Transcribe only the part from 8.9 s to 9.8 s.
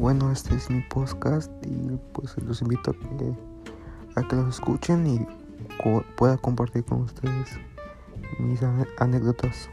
anécdotas.